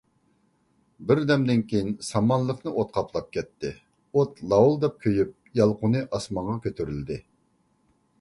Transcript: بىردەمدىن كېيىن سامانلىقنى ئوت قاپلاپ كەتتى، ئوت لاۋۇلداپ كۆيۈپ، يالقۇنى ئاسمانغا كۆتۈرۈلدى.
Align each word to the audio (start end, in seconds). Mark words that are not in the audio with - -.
بىردەمدىن 1.09 1.59
كېيىن 1.73 1.91
سامانلىقنى 2.07 2.71
ئوت 2.75 2.89
قاپلاپ 2.95 3.27
كەتتى، 3.37 3.71
ئوت 4.15 4.41
لاۋۇلداپ 4.53 4.97
كۆيۈپ، 5.05 5.35
يالقۇنى 5.61 6.03
ئاسمانغا 6.19 6.57
كۆتۈرۈلدى. 6.65 7.19